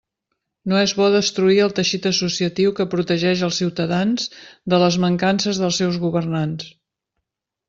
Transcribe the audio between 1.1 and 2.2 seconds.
destruir el teixit